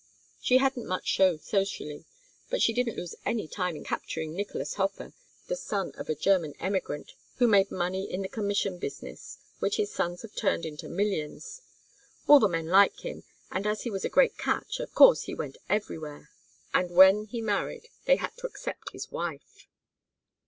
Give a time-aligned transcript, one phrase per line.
[0.41, 2.05] She hadn't much show socially,
[2.49, 5.13] but she didn't lose any time capturing Nicolas Hofer,
[5.45, 9.93] the son of a German emigrant, who made money in the commission business which his
[9.93, 11.61] sons have turned into millions.
[12.27, 15.35] All the men like him, and as he was a great catch, of course he
[15.35, 16.31] went everywhere;
[16.73, 19.67] and when he married they had to accept his wife.